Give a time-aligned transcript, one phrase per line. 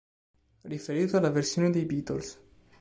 [0.63, 2.39] Riferito alla versione dei Beatles.